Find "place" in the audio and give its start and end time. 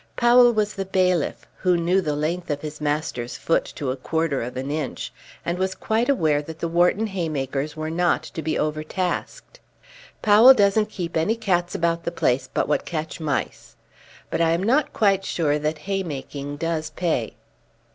12.11-12.49